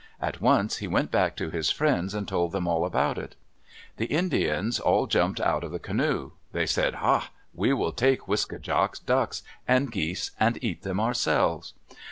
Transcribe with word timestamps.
At 0.19 0.41
once 0.41 0.77
he 0.77 0.87
went 0.87 1.11
back 1.11 1.35
to 1.35 1.51
his 1.51 1.69
friends 1.69 2.15
and 2.15 2.27
told 2.27 2.53
them 2.53 2.67
all 2.67 2.85
about 2.87 3.19
it. 3.19 3.35
The 3.97 4.07
Indians 4.07 4.79
all 4.79 5.05
jumped 5.05 5.39
out 5.39 5.63
of 5.63 5.69
the 5.71 5.77
canoe. 5.77 6.31
They 6.53 6.65
said, 6.65 6.95
"Ha! 6.95 7.29
We 7.53 7.71
will 7.73 7.91
take 7.93 8.21
Wiske 8.27 8.59
djak's 8.63 8.97
ducks 8.97 9.43
and 9.67 9.91
geese 9.91 10.31
and 10.39 10.57
eat 10.63 10.81
them 10.81 10.99
ourselves." 10.99 11.75